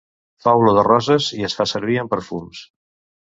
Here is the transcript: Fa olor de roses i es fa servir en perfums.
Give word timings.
Fa 0.45 0.53
olor 0.61 0.77
de 0.77 0.85
roses 0.87 1.27
i 1.41 1.45
es 1.49 1.57
fa 1.59 1.67
servir 1.73 1.99
en 2.05 2.11
perfums. 2.15 2.65